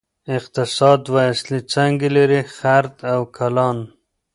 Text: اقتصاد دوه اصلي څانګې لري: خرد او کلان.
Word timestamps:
اقتصاد 0.37 0.97
دوه 1.07 1.21
اصلي 1.33 1.59
څانګې 1.71 2.09
لري: 2.17 2.41
خرد 2.55 2.95
او 3.13 3.19
کلان. 3.37 3.77